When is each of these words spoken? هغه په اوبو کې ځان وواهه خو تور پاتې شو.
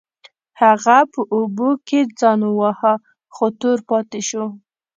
هغه 0.61 0.97
په 1.13 1.21
اوبو 1.35 1.69
کې 1.87 1.99
ځان 2.19 2.39
وواهه 2.45 2.93
خو 3.33 3.45
تور 3.59 3.77
پاتې 3.89 4.19
شو. 4.29 4.45